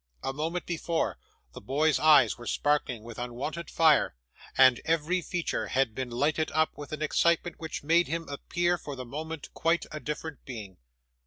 [0.23, 1.19] A moment before,
[1.51, 4.15] the boy's eyes were sparkling with unwonted fire,
[4.57, 8.95] and every feature had been lighted up with an excitement which made him appear, for
[8.95, 10.77] the moment, quite a different being.